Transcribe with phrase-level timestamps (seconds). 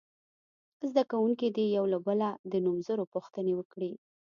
[0.89, 3.91] زده کوونکي دې یو له بله د نومځرو پوښتنې وکړي.